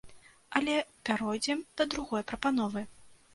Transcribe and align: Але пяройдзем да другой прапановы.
Але 0.59 0.77
пяройдзем 1.09 1.61
да 1.77 1.87
другой 1.93 2.25
прапановы. 2.33 2.85